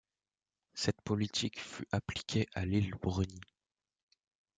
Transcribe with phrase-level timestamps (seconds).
[0.73, 3.39] Cette politique fut appliquée à l'Île Bruny.